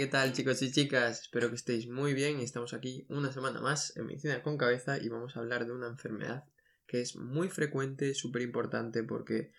¿qué 0.00 0.06
tal 0.06 0.32
chicos 0.32 0.62
y 0.62 0.72
chicas? 0.72 1.20
Espero 1.20 1.50
que 1.50 1.56
estéis 1.56 1.86
muy 1.86 2.14
bien 2.14 2.40
estamos 2.40 2.72
aquí 2.72 3.04
una 3.10 3.30
semana 3.32 3.60
más 3.60 3.94
en 3.98 4.06
Medicina 4.06 4.42
con 4.42 4.56
Cabeza 4.56 4.96
y 4.96 5.10
vamos 5.10 5.36
a 5.36 5.40
hablar 5.40 5.66
de 5.66 5.72
una 5.72 5.88
enfermedad 5.88 6.46
que 6.86 7.02
es 7.02 7.16
muy 7.16 7.50
frecuente, 7.50 8.14
súper 8.14 8.40
importante 8.40 9.04
porque 9.04 9.52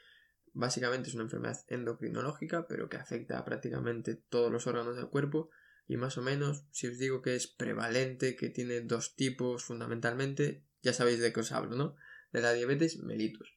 básicamente 0.51 1.09
es 1.09 1.13
una 1.13 1.25
enfermedad 1.25 1.63
endocrinológica 1.67 2.67
pero 2.67 2.89
que 2.89 2.97
afecta 2.97 3.38
a 3.38 3.45
prácticamente 3.45 4.15
todos 4.15 4.51
los 4.51 4.65
órganos 4.65 4.95
del 4.95 5.09
cuerpo 5.09 5.51
y 5.88 5.97
más 5.97 6.17
o 6.17 6.23
menos 6.23 6.65
si 6.71 6.87
os 6.87 6.97
digo 6.97 7.21
que 7.21 7.35
es 7.35 7.45
prevalente, 7.45 8.35
que 8.35 8.49
tiene 8.49 8.81
dos 8.81 9.15
tipos 9.15 9.63
fundamentalmente, 9.63 10.65
ya 10.81 10.93
sabéis 10.93 11.19
de 11.19 11.31
qué 11.31 11.41
os 11.41 11.51
hablo, 11.51 11.75
¿no? 11.75 11.95
De 12.31 12.41
la 12.41 12.51
diabetes 12.53 12.97
mellitus. 12.97 13.53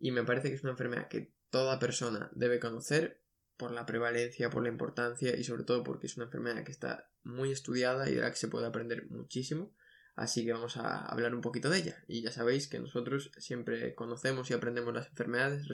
Y 0.00 0.10
me 0.10 0.24
parece 0.24 0.48
que 0.48 0.54
es 0.54 0.62
una 0.62 0.72
enfermedad 0.72 1.08
que 1.08 1.34
toda 1.50 1.78
persona 1.78 2.30
debe 2.34 2.60
conocer 2.60 3.20
por 3.56 3.70
la 3.70 3.86
prevalencia, 3.86 4.50
por 4.50 4.62
la 4.62 4.68
importancia 4.68 5.36
y 5.36 5.44
sobre 5.44 5.64
todo 5.64 5.84
porque 5.84 6.06
es 6.06 6.16
una 6.16 6.26
enfermedad 6.26 6.64
que 6.64 6.72
está 6.72 7.10
muy 7.22 7.52
estudiada 7.52 8.08
y 8.08 8.14
de 8.14 8.20
la 8.20 8.30
que 8.30 8.36
se 8.36 8.48
puede 8.48 8.66
aprender 8.66 9.08
muchísimo. 9.10 9.74
Así 10.16 10.44
que 10.44 10.52
vamos 10.52 10.76
a 10.76 11.04
hablar 11.06 11.34
un 11.34 11.40
poquito 11.40 11.70
de 11.70 11.78
ella. 11.78 12.04
Y 12.06 12.22
ya 12.22 12.30
sabéis 12.30 12.68
que 12.68 12.78
nosotros 12.78 13.32
siempre 13.38 13.94
conocemos 13.94 14.50
y 14.50 14.54
aprendemos 14.54 14.94
las 14.94 15.08
enfermedades 15.08 15.66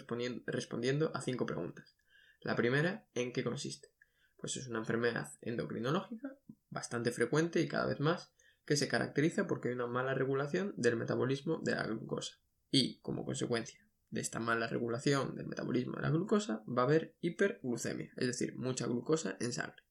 respondiendo 0.46 1.10
a 1.14 1.20
cinco 1.20 1.44
preguntas. 1.46 1.94
La 2.40 2.56
primera, 2.56 3.06
¿en 3.14 3.32
qué 3.32 3.44
consiste? 3.44 3.92
Pues 4.38 4.56
es 4.56 4.68
una 4.68 4.78
enfermedad 4.78 5.30
endocrinológica 5.42 6.38
bastante 6.70 7.10
frecuente 7.10 7.60
y 7.60 7.68
cada 7.68 7.86
vez 7.86 8.00
más 8.00 8.32
que 8.64 8.76
se 8.76 8.88
caracteriza 8.88 9.46
porque 9.46 9.68
hay 9.68 9.74
una 9.74 9.88
mala 9.88 10.14
regulación 10.14 10.72
del 10.76 10.96
metabolismo 10.96 11.60
de 11.62 11.74
la 11.74 11.82
glucosa 11.82 12.36
y, 12.70 13.00
como 13.00 13.24
consecuencia, 13.24 13.84
de 14.10 14.20
esta 14.20 14.40
mala 14.40 14.66
regulación 14.66 15.36
del 15.36 15.46
metabolismo 15.46 15.96
de 15.96 16.02
la 16.02 16.10
glucosa 16.10 16.62
va 16.66 16.82
a 16.82 16.84
haber 16.84 17.14
hiperglucemia, 17.20 18.12
es 18.16 18.26
decir, 18.26 18.56
mucha 18.56 18.86
glucosa 18.86 19.36
en 19.40 19.52
sangre. 19.52 19.82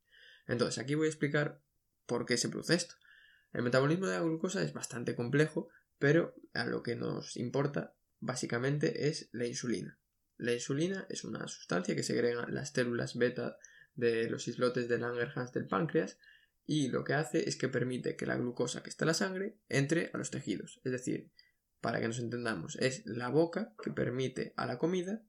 Entonces, 0.48 0.78
aquí 0.78 0.95
voy 0.95 1.08
a 1.08 1.09
explicar 1.09 1.61
por 2.06 2.26
qué 2.26 2.38
se 2.38 2.50
produce 2.50 2.76
esto. 2.76 2.95
El 3.53 3.64
metabolismo 3.64 4.08
de 4.08 4.17
la 4.17 4.23
glucosa 4.23 4.61
es 4.61 4.73
bastante 4.73 5.16
complejo, 5.16 5.70
pero 5.98 6.36
a 6.53 6.66
lo 6.66 6.84
que 6.84 6.95
nos 6.95 7.38
importa 7.38 7.95
básicamente 8.20 9.08
es 9.08 9.30
la 9.31 9.45
insulina. 9.45 10.00
La 10.38 10.54
insulina 10.54 11.06
es 11.09 11.23
una 11.23 11.48
sustancia 11.48 11.95
que 11.95 12.04
segrega 12.04 12.48
las 12.50 12.72
células 12.72 13.17
beta 13.17 13.58
de 13.95 14.30
los 14.30 14.48
islotes 14.48 14.88
de 14.88 14.98
Langerhans 14.98 15.52
del 15.52 15.67
páncreas 15.67 16.17
y 16.66 16.89
lo 16.89 17.04
que 17.04 17.14
hace 17.14 17.50
es 17.50 17.58
que 17.58 17.67
permite 17.67 18.16
que 18.16 18.26
la 18.26 18.38
glucosa 18.38 18.83
que 18.83 18.89
está 18.89 19.06
en 19.06 19.08
la 19.08 19.14
sangre 19.14 19.58
entre 19.67 20.11
a 20.14 20.17
los 20.17 20.31
tejidos, 20.31 20.80
es 20.83 20.92
decir, 20.92 21.31
para 21.82 22.00
que 22.00 22.08
nos 22.08 22.20
entendamos, 22.20 22.76
es 22.78 23.04
la 23.06 23.30
boca 23.30 23.74
que 23.82 23.92
permite 23.92 24.54
a 24.58 24.66
la 24.66 24.78
comida 24.78 25.24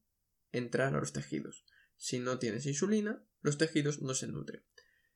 entrar 0.53 0.95
a 0.95 0.99
los 0.99 1.13
tejidos. 1.13 1.65
Si 1.97 2.19
no 2.19 2.39
tienes 2.39 2.67
insulina, 2.67 3.23
los 3.41 3.59
tejidos 3.59 4.03
no 4.03 4.15
se 4.15 4.27
nutren. 4.27 4.65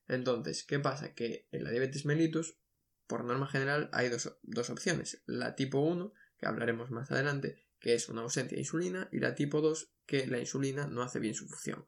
Entonces, 0.07 0.65
¿qué 0.65 0.79
pasa? 0.79 1.15
Que 1.15 1.49
en 1.51 1.65
la 1.65 1.71
diabetes 1.71 2.05
mellitus, 2.05 2.59
por 3.07 3.25
norma 3.25 3.47
general, 3.47 3.89
hay 3.93 4.09
dos, 4.09 4.37
dos 4.43 4.71
opciones. 4.71 5.23
La 5.27 5.55
tipo 5.55 5.81
1, 5.81 6.12
que 6.39 6.47
hablaremos 6.47 6.91
más 6.91 7.11
adelante, 7.11 7.67
que 7.81 7.95
es 7.95 8.09
una 8.09 8.23
ausencia 8.23 8.57
de 8.57 8.62
insulina, 8.62 9.09
y 9.12 9.19
la 9.19 9.35
tipo 9.35 9.61
2, 9.61 9.93
que 10.07 10.27
la 10.27 10.39
insulina 10.39 10.87
no 10.87 11.03
hace 11.03 11.21
bien 11.21 11.35
su 11.35 11.47
función. 11.49 11.85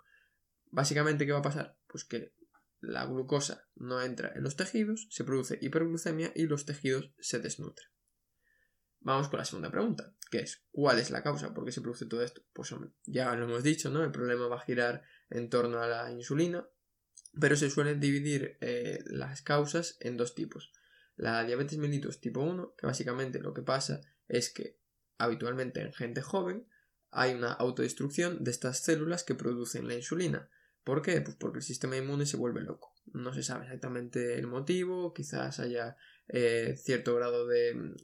Básicamente, 0.71 1.27
¿qué 1.27 1.33
va 1.33 1.39
a 1.39 1.43
pasar? 1.43 1.79
Pues 1.87 2.05
que 2.05 2.35
la 2.81 3.07
glucosa 3.07 3.69
no 3.75 4.03
entra 4.03 4.33
en 4.35 4.43
los 4.43 4.57
tejidos, 4.57 5.07
se 5.11 5.25
produce 5.25 5.59
hiperglucemia 5.61 6.33
y 6.35 6.47
los 6.47 6.67
tejidos 6.67 7.13
se 7.19 7.39
desnutren. 7.39 7.89
Vamos 9.07 9.29
con 9.29 9.39
la 9.39 9.45
segunda 9.45 9.71
pregunta, 9.71 10.13
que 10.33 10.39
es 10.39 10.65
¿cuál 10.73 10.99
es 10.99 11.13
la 11.13 11.23
causa? 11.23 11.55
¿Por 11.55 11.65
qué 11.65 11.71
se 11.71 11.81
produce 11.81 12.07
todo 12.07 12.25
esto? 12.25 12.43
Pues 12.53 12.75
ya 13.05 13.33
lo 13.37 13.45
hemos 13.45 13.63
dicho, 13.63 13.89
¿no? 13.89 14.03
El 14.03 14.11
problema 14.11 14.49
va 14.49 14.57
a 14.57 14.65
girar 14.65 15.05
en 15.31 15.49
torno 15.49 15.81
a 15.81 15.87
la 15.87 16.11
insulina, 16.11 16.67
pero 17.41 17.55
se 17.55 17.71
suelen 17.71 18.01
dividir 18.01 18.59
eh, 18.61 18.99
las 19.07 19.43
causas 19.43 19.97
en 20.01 20.17
dos 20.17 20.35
tipos. 20.35 20.73
La 21.15 21.45
diabetes 21.45 21.79
mellitus 21.79 22.21
tipo 22.21 22.41
1, 22.41 22.75
que 22.77 22.85
básicamente 22.85 23.39
lo 23.39 23.55
que 23.55 23.63
pasa 23.63 24.01
es 24.27 24.53
que 24.53 24.81
habitualmente 25.19 25.83
en 25.83 25.93
gente 25.93 26.21
joven 26.21 26.67
hay 27.13 27.33
una 27.33 27.53
autodestrucción 27.53 28.43
de 28.43 28.51
estas 28.51 28.81
células 28.81 29.23
que 29.23 29.37
producen 29.37 29.87
la 29.87 29.95
insulina. 29.95 30.51
¿Por 30.83 31.03
qué? 31.03 31.21
Pues 31.21 31.37
porque 31.37 31.59
el 31.59 31.65
sistema 31.65 31.97
inmune 31.97 32.27
se 32.27 32.37
vuelve 32.37 32.61
loco. 32.61 32.93
No 33.13 33.33
se 33.33 33.45
sabe 33.45 33.67
exactamente 33.67 34.37
el 34.37 34.49
motivo, 34.49 35.15
quizás 35.15 35.61
haya 35.61 35.97
eh, 36.29 36.75
cierto 36.77 37.15
grado 37.15 37.47
de 37.47 37.75
mm, 37.75 37.97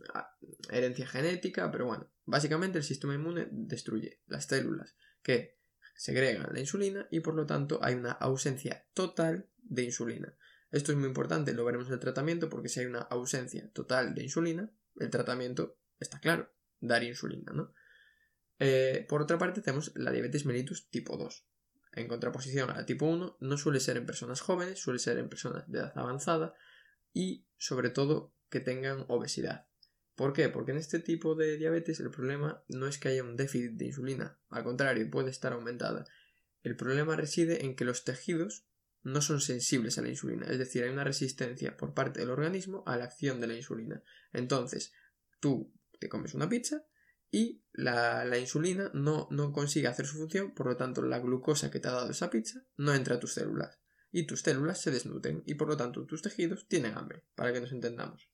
herencia 0.70 1.06
genética, 1.06 1.70
pero 1.70 1.86
bueno, 1.86 2.10
básicamente 2.24 2.78
el 2.78 2.84
sistema 2.84 3.14
inmune 3.14 3.48
destruye 3.50 4.20
las 4.26 4.46
células 4.46 4.94
que 5.22 5.58
segregan 5.94 6.52
la 6.52 6.60
insulina 6.60 7.06
y 7.10 7.20
por 7.20 7.34
lo 7.34 7.46
tanto 7.46 7.80
hay 7.82 7.94
una 7.94 8.12
ausencia 8.12 8.86
total 8.94 9.48
de 9.58 9.82
insulina. 9.84 10.36
Esto 10.70 10.92
es 10.92 10.98
muy 10.98 11.08
importante, 11.08 11.52
lo 11.52 11.64
veremos 11.64 11.88
en 11.88 11.94
el 11.94 12.00
tratamiento 12.00 12.48
porque 12.48 12.68
si 12.68 12.80
hay 12.80 12.86
una 12.86 13.00
ausencia 13.00 13.68
total 13.72 14.14
de 14.14 14.22
insulina, 14.22 14.70
el 14.98 15.10
tratamiento 15.10 15.78
está 15.98 16.18
claro, 16.18 16.50
dar 16.80 17.02
insulina, 17.02 17.52
¿no? 17.52 17.74
Eh, 18.58 19.04
por 19.08 19.22
otra 19.22 19.38
parte 19.38 19.60
tenemos 19.60 19.92
la 19.96 20.12
diabetes 20.12 20.46
mellitus 20.46 20.88
tipo 20.88 21.16
2. 21.16 21.46
En 21.94 22.08
contraposición 22.08 22.70
a 22.70 22.86
tipo 22.86 23.06
1, 23.06 23.38
no 23.40 23.58
suele 23.58 23.80
ser 23.80 23.96
en 23.96 24.06
personas 24.06 24.40
jóvenes, 24.40 24.78
suele 24.78 24.98
ser 24.98 25.18
en 25.18 25.28
personas 25.28 25.68
de 25.70 25.80
edad 25.80 25.92
avanzada 25.96 26.54
y 27.12 27.46
sobre 27.56 27.90
todo 27.90 28.34
que 28.48 28.60
tengan 28.60 29.04
obesidad. 29.08 29.66
¿Por 30.14 30.32
qué? 30.32 30.48
Porque 30.48 30.72
en 30.72 30.78
este 30.78 30.98
tipo 30.98 31.34
de 31.34 31.56
diabetes 31.56 32.00
el 32.00 32.10
problema 32.10 32.62
no 32.68 32.86
es 32.86 32.98
que 32.98 33.08
haya 33.08 33.24
un 33.24 33.36
déficit 33.36 33.72
de 33.72 33.86
insulina, 33.86 34.38
al 34.50 34.62
contrario, 34.62 35.10
puede 35.10 35.30
estar 35.30 35.52
aumentada. 35.52 36.06
El 36.62 36.76
problema 36.76 37.16
reside 37.16 37.64
en 37.64 37.74
que 37.74 37.84
los 37.84 38.04
tejidos 38.04 38.66
no 39.02 39.20
son 39.20 39.40
sensibles 39.40 39.98
a 39.98 40.02
la 40.02 40.10
insulina, 40.10 40.46
es 40.46 40.58
decir, 40.58 40.84
hay 40.84 40.90
una 40.90 41.02
resistencia 41.02 41.76
por 41.76 41.94
parte 41.94 42.20
del 42.20 42.30
organismo 42.30 42.84
a 42.86 42.96
la 42.96 43.04
acción 43.04 43.40
de 43.40 43.48
la 43.48 43.54
insulina. 43.54 44.02
Entonces, 44.32 44.92
tú 45.40 45.72
te 45.98 46.08
comes 46.08 46.34
una 46.34 46.48
pizza 46.48 46.84
y 47.30 47.64
la, 47.72 48.24
la, 48.24 48.38
insulina 48.38 48.90
no, 48.94 49.26
no 49.30 49.50
consigue 49.52 49.88
hacer 49.88 50.06
su 50.06 50.18
función, 50.18 50.54
por 50.54 50.66
lo 50.66 50.76
tanto 50.76 51.02
la 51.02 51.18
glucosa 51.18 51.70
que 51.70 51.80
te 51.80 51.88
ha 51.88 51.92
dado 51.92 52.10
esa 52.10 52.30
pizza 52.30 52.64
no 52.76 52.94
entra 52.94 53.16
a 53.16 53.20
tus 53.20 53.32
células 53.32 53.81
y 54.12 54.26
tus 54.26 54.42
células 54.42 54.80
se 54.80 54.90
desnutren 54.90 55.42
y 55.46 55.54
por 55.54 55.68
lo 55.68 55.76
tanto 55.76 56.04
tus 56.04 56.22
tejidos 56.22 56.68
tienen 56.68 56.96
hambre, 56.96 57.24
para 57.34 57.52
que 57.52 57.60
nos 57.60 57.72
entendamos. 57.72 58.28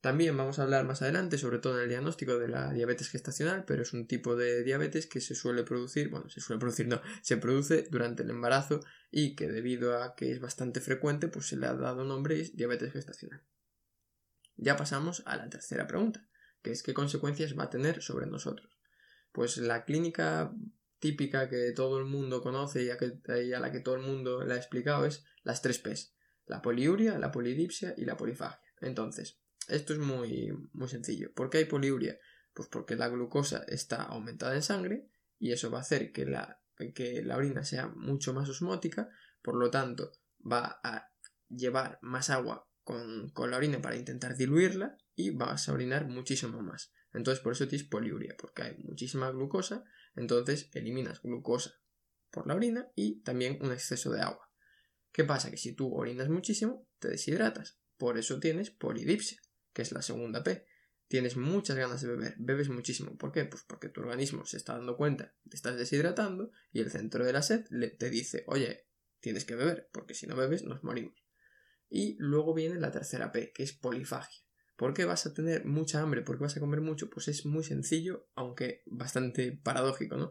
También 0.00 0.36
vamos 0.36 0.58
a 0.58 0.64
hablar 0.64 0.84
más 0.84 1.00
adelante 1.00 1.38
sobre 1.38 1.60
todo 1.60 1.76
en 1.76 1.84
el 1.84 1.88
diagnóstico 1.88 2.36
de 2.36 2.48
la 2.48 2.72
diabetes 2.72 3.08
gestacional, 3.08 3.64
pero 3.64 3.82
es 3.82 3.92
un 3.92 4.08
tipo 4.08 4.34
de 4.34 4.64
diabetes 4.64 5.06
que 5.06 5.20
se 5.20 5.36
suele 5.36 5.62
producir, 5.62 6.08
bueno, 6.08 6.28
se 6.28 6.40
suele 6.40 6.58
producir, 6.58 6.88
no, 6.88 7.00
se 7.22 7.36
produce 7.36 7.86
durante 7.88 8.24
el 8.24 8.30
embarazo 8.30 8.80
y 9.12 9.36
que 9.36 9.46
debido 9.46 10.02
a 10.02 10.16
que 10.16 10.32
es 10.32 10.40
bastante 10.40 10.80
frecuente, 10.80 11.28
pues 11.28 11.46
se 11.46 11.56
le 11.56 11.66
ha 11.66 11.74
dado 11.74 12.02
nombre 12.02 12.50
diabetes 12.52 12.92
gestacional. 12.92 13.44
Ya 14.56 14.76
pasamos 14.76 15.22
a 15.24 15.36
la 15.36 15.48
tercera 15.48 15.86
pregunta, 15.86 16.28
que 16.62 16.72
es 16.72 16.82
qué 16.82 16.94
consecuencias 16.94 17.56
va 17.56 17.64
a 17.64 17.70
tener 17.70 18.02
sobre 18.02 18.26
nosotros. 18.26 18.76
Pues 19.30 19.56
la 19.56 19.84
clínica 19.84 20.52
típica 21.02 21.48
que 21.48 21.72
todo 21.72 21.98
el 21.98 22.04
mundo 22.04 22.40
conoce 22.40 22.84
y 22.84 22.90
a, 23.52 23.60
la 23.60 23.72
que 23.72 23.80
todo 23.80 23.96
el 23.96 24.02
mundo 24.02 24.44
le 24.44 24.54
ha 24.54 24.56
explicado 24.56 25.04
es 25.04 25.24
las 25.42 25.60
tres 25.60 25.80
P's. 25.80 26.14
La 26.46 26.62
poliuria, 26.62 27.18
la 27.18 27.32
polidipsia 27.32 27.92
y 27.96 28.04
la 28.04 28.16
polifagia. 28.16 28.60
Entonces, 28.80 29.40
esto 29.68 29.94
es 29.94 29.98
muy, 29.98 30.52
muy 30.72 30.88
sencillo. 30.88 31.32
¿Por 31.34 31.50
qué 31.50 31.58
hay 31.58 31.64
poliuria? 31.64 32.20
Pues 32.54 32.68
porque 32.68 32.94
la 32.94 33.08
glucosa 33.08 33.64
está 33.66 34.04
aumentada 34.04 34.54
en 34.54 34.62
sangre 34.62 35.08
y 35.40 35.50
eso 35.50 35.72
va 35.72 35.78
a 35.78 35.80
hacer 35.80 36.12
que 36.12 36.24
la, 36.24 36.60
que 36.94 37.24
la 37.24 37.36
orina 37.36 37.64
sea 37.64 37.88
mucho 37.88 38.32
más 38.32 38.48
osmótica, 38.48 39.10
por 39.42 39.56
lo 39.56 39.70
tanto 39.70 40.12
va 40.40 40.80
a 40.84 41.10
llevar 41.48 41.98
más 42.00 42.30
agua 42.30 42.68
con, 42.84 43.30
con 43.30 43.50
la 43.50 43.56
orina 43.56 43.82
para 43.82 43.96
intentar 43.96 44.36
diluirla 44.36 44.96
y 45.16 45.30
vas 45.30 45.68
a 45.68 45.72
orinar 45.72 46.06
muchísimo 46.06 46.62
más. 46.62 46.92
Entonces 47.12 47.42
por 47.42 47.54
eso 47.54 47.66
tienes 47.66 47.88
poliuria, 47.88 48.36
porque 48.38 48.62
hay 48.62 48.76
muchísima 48.84 49.32
glucosa 49.32 49.84
entonces 50.16 50.70
eliminas 50.74 51.22
glucosa 51.22 51.74
por 52.30 52.46
la 52.46 52.54
orina 52.54 52.90
y 52.94 53.20
también 53.20 53.58
un 53.60 53.72
exceso 53.72 54.10
de 54.10 54.22
agua. 54.22 54.50
¿Qué 55.12 55.24
pasa? 55.24 55.50
Que 55.50 55.58
si 55.58 55.74
tú 55.74 55.94
orinas 55.94 56.28
muchísimo, 56.28 56.88
te 56.98 57.08
deshidratas. 57.08 57.78
Por 57.98 58.18
eso 58.18 58.40
tienes 58.40 58.70
polidipsia, 58.70 59.40
que 59.72 59.82
es 59.82 59.92
la 59.92 60.02
segunda 60.02 60.42
P. 60.42 60.66
Tienes 61.06 61.36
muchas 61.36 61.76
ganas 61.76 62.00
de 62.00 62.08
beber, 62.08 62.34
bebes 62.38 62.70
muchísimo. 62.70 63.16
¿Por 63.18 63.32
qué? 63.32 63.44
Pues 63.44 63.62
porque 63.64 63.90
tu 63.90 64.00
organismo 64.00 64.46
se 64.46 64.56
está 64.56 64.72
dando 64.72 64.96
cuenta, 64.96 65.34
te 65.48 65.56
estás 65.56 65.76
deshidratando 65.76 66.50
y 66.72 66.80
el 66.80 66.90
centro 66.90 67.24
de 67.26 67.34
la 67.34 67.42
sed 67.42 67.66
te 67.98 68.08
dice, 68.08 68.44
oye, 68.46 68.86
tienes 69.20 69.44
que 69.44 69.54
beber, 69.54 69.90
porque 69.92 70.14
si 70.14 70.26
no 70.26 70.34
bebes 70.36 70.64
nos 70.64 70.82
morimos. 70.82 71.22
Y 71.90 72.16
luego 72.18 72.54
viene 72.54 72.80
la 72.80 72.90
tercera 72.90 73.30
P, 73.30 73.52
que 73.52 73.62
es 73.62 73.74
polifagia. 73.74 74.42
¿Por 74.76 74.94
qué 74.94 75.04
vas 75.04 75.26
a 75.26 75.34
tener 75.34 75.64
mucha 75.64 76.00
hambre? 76.00 76.22
¿Por 76.22 76.36
qué 76.36 76.44
vas 76.44 76.56
a 76.56 76.60
comer 76.60 76.80
mucho? 76.80 77.10
Pues 77.10 77.28
es 77.28 77.46
muy 77.46 77.64
sencillo, 77.64 78.28
aunque 78.34 78.82
bastante 78.86 79.52
paradójico, 79.52 80.16
¿no? 80.16 80.30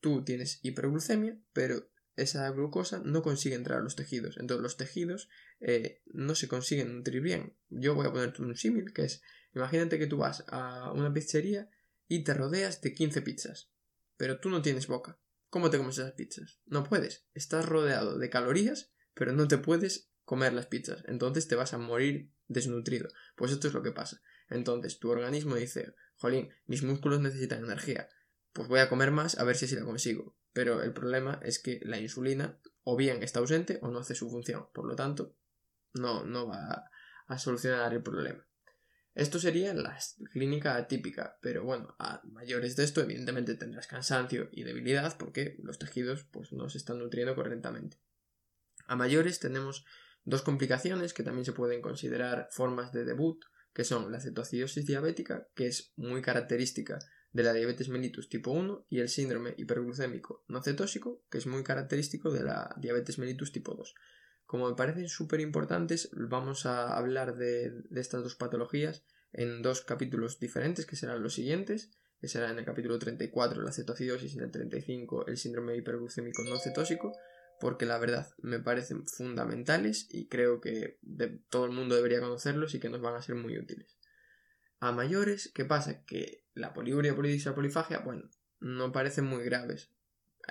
Tú 0.00 0.24
tienes 0.24 0.60
hiperglucemia, 0.62 1.38
pero 1.52 1.90
esa 2.16 2.50
glucosa 2.50 3.00
no 3.04 3.22
consigue 3.22 3.54
entrar 3.54 3.80
a 3.80 3.82
los 3.82 3.96
tejidos. 3.96 4.36
Entonces 4.38 4.62
los 4.62 4.76
tejidos 4.76 5.28
eh, 5.60 6.02
no 6.06 6.34
se 6.34 6.48
consiguen 6.48 6.96
nutrir 6.96 7.22
bien. 7.22 7.56
Yo 7.68 7.94
voy 7.94 8.06
a 8.06 8.12
ponerte 8.12 8.42
un 8.42 8.56
símil, 8.56 8.92
que 8.92 9.04
es, 9.04 9.22
imagínate 9.54 9.98
que 9.98 10.06
tú 10.06 10.18
vas 10.18 10.44
a 10.48 10.92
una 10.92 11.12
pizzería 11.12 11.70
y 12.08 12.24
te 12.24 12.34
rodeas 12.34 12.80
de 12.82 12.92
15 12.92 13.22
pizzas, 13.22 13.70
pero 14.16 14.38
tú 14.40 14.50
no 14.50 14.62
tienes 14.62 14.86
boca. 14.86 15.18
¿Cómo 15.48 15.70
te 15.70 15.78
comes 15.78 15.98
esas 15.98 16.12
pizzas? 16.12 16.60
No 16.66 16.84
puedes. 16.84 17.26
Estás 17.34 17.66
rodeado 17.66 18.18
de 18.18 18.30
calorías, 18.30 18.92
pero 19.14 19.32
no 19.32 19.48
te 19.48 19.58
puedes 19.58 20.10
comer 20.24 20.52
las 20.52 20.66
pizzas, 20.66 21.04
entonces 21.08 21.48
te 21.48 21.56
vas 21.56 21.74
a 21.74 21.78
morir 21.78 22.32
desnutrido. 22.52 23.08
Pues 23.36 23.52
esto 23.52 23.68
es 23.68 23.74
lo 23.74 23.82
que 23.82 23.92
pasa. 23.92 24.20
Entonces 24.48 24.98
tu 24.98 25.10
organismo 25.10 25.56
dice, 25.56 25.94
jolín, 26.16 26.50
mis 26.66 26.82
músculos 26.82 27.20
necesitan 27.20 27.64
energía, 27.64 28.08
pues 28.52 28.68
voy 28.68 28.80
a 28.80 28.88
comer 28.88 29.10
más 29.10 29.38
a 29.38 29.44
ver 29.44 29.56
si 29.56 29.64
así 29.64 29.74
la 29.74 29.84
consigo. 29.84 30.36
Pero 30.52 30.82
el 30.82 30.92
problema 30.92 31.40
es 31.42 31.58
que 31.58 31.80
la 31.82 31.98
insulina 31.98 32.58
o 32.84 32.96
bien 32.96 33.22
está 33.22 33.40
ausente 33.40 33.78
o 33.82 33.88
no 33.88 34.00
hace 34.00 34.14
su 34.14 34.28
función, 34.28 34.66
por 34.74 34.86
lo 34.86 34.96
tanto, 34.96 35.36
no, 35.94 36.24
no 36.24 36.46
va 36.48 36.90
a 37.26 37.38
solucionar 37.38 37.92
el 37.94 38.02
problema. 38.02 38.46
Esto 39.14 39.38
sería 39.38 39.74
la 39.74 39.98
clínica 40.32 40.88
típica, 40.88 41.38
pero 41.42 41.64
bueno, 41.64 41.94
a 41.98 42.22
mayores 42.24 42.76
de 42.76 42.84
esto 42.84 43.02
evidentemente 43.02 43.54
tendrás 43.56 43.86
cansancio 43.86 44.48
y 44.52 44.64
debilidad 44.64 45.16
porque 45.18 45.56
los 45.62 45.78
tejidos 45.78 46.24
pues, 46.24 46.52
no 46.52 46.70
se 46.70 46.78
están 46.78 46.98
nutriendo 46.98 47.34
correctamente. 47.34 47.98
A 48.86 48.96
mayores 48.96 49.38
tenemos 49.38 49.84
dos 50.24 50.42
complicaciones 50.42 51.14
que 51.14 51.22
también 51.22 51.44
se 51.44 51.52
pueden 51.52 51.80
considerar 51.80 52.48
formas 52.50 52.92
de 52.92 53.04
debut, 53.04 53.44
que 53.72 53.84
son 53.84 54.12
la 54.12 54.20
cetoacidosis 54.20 54.86
diabética, 54.86 55.48
que 55.54 55.66
es 55.66 55.92
muy 55.96 56.22
característica 56.22 56.98
de 57.32 57.42
la 57.42 57.52
diabetes 57.52 57.88
mellitus 57.88 58.28
tipo 58.28 58.50
1, 58.50 58.86
y 58.90 59.00
el 59.00 59.08
síndrome 59.08 59.54
hiperglucémico 59.56 60.44
no 60.48 60.62
cetósico, 60.62 61.22
que 61.30 61.38
es 61.38 61.46
muy 61.46 61.62
característico 61.62 62.30
de 62.30 62.44
la 62.44 62.74
diabetes 62.78 63.18
mellitus 63.18 63.52
tipo 63.52 63.74
2. 63.74 63.94
Como 64.44 64.68
me 64.68 64.76
parecen 64.76 65.08
súper 65.08 65.40
importantes, 65.40 66.10
vamos 66.12 66.66
a 66.66 66.94
hablar 66.94 67.36
de, 67.36 67.72
estas 67.92 68.22
dos 68.22 68.36
patologías 68.36 69.02
en 69.32 69.62
dos 69.62 69.80
capítulos 69.80 70.38
diferentes, 70.38 70.84
que 70.84 70.96
serán 70.96 71.22
los 71.22 71.34
siguientes, 71.34 71.90
que 72.20 72.28
será 72.28 72.50
en 72.50 72.58
el 72.58 72.64
capítulo 72.66 72.98
34 72.98 73.62
la 73.62 73.72
cetoacidosis 73.72 74.34
y 74.34 74.38
en 74.38 74.44
el 74.44 74.50
35 74.50 75.26
el 75.26 75.38
síndrome 75.38 75.76
hiperglucémico 75.76 76.44
no 76.44 76.58
cetósico, 76.58 77.12
porque 77.62 77.86
la 77.86 77.96
verdad 77.96 78.26
me 78.38 78.58
parecen 78.58 79.06
fundamentales 79.06 80.08
y 80.10 80.26
creo 80.26 80.60
que 80.60 80.98
todo 81.48 81.64
el 81.64 81.70
mundo 81.70 81.94
debería 81.94 82.18
conocerlos 82.18 82.74
y 82.74 82.80
que 82.80 82.88
nos 82.88 83.00
van 83.00 83.14
a 83.14 83.22
ser 83.22 83.36
muy 83.36 83.56
útiles. 83.56 83.96
A 84.80 84.90
mayores, 84.90 85.52
¿qué 85.54 85.64
pasa? 85.64 86.02
Que 86.04 86.42
la 86.54 86.74
poliuria, 86.74 87.14
polidipsia, 87.14 87.54
polifagia, 87.54 88.00
bueno, 88.00 88.28
no 88.58 88.90
parecen 88.90 89.26
muy 89.26 89.44
graves 89.44 89.92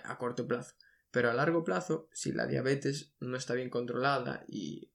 a 0.06 0.18
corto 0.18 0.48
plazo. 0.48 0.74
Pero 1.12 1.30
a 1.30 1.34
largo 1.34 1.66
plazo, 1.66 2.08
si 2.14 2.32
la 2.32 2.48
diabetes 2.48 3.12
no 3.20 3.36
está 3.36 3.56
bien 3.56 3.70
controlada 3.70 4.46
y 4.48 4.90